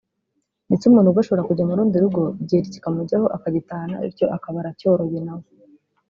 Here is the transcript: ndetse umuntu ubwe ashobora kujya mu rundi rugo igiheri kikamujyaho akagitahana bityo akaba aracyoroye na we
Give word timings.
ndetse 0.67 0.83
umuntu 0.85 1.07
ubwe 1.09 1.21
ashobora 1.21 1.47
kujya 1.49 1.67
mu 1.67 1.77
rundi 1.77 1.95
rugo 2.03 2.21
igiheri 2.41 2.73
kikamujyaho 2.73 3.27
akagitahana 3.35 4.01
bityo 4.05 4.25
akaba 4.37 4.57
aracyoroye 4.59 5.19
na 5.25 5.33
we 5.39 5.45